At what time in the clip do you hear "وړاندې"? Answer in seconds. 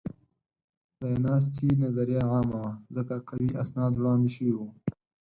3.95-4.29